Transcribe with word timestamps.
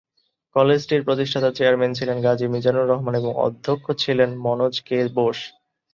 কলেজটির 0.55 1.01
প্রতিষ্ঠাতা 1.03 1.49
চেয়ারম্যান 1.51 1.91
ছিলেন 1.93 2.17
গাজী 2.25 2.45
মিজানুর 2.47 2.89
রহমান 2.89 3.13
এবং 3.15 3.31
অধ্যক্ষ 3.45 3.85
ছিলেন 4.03 4.29
মনোজ 4.45 4.75
কে 4.81 4.97
বোস। 5.15 5.39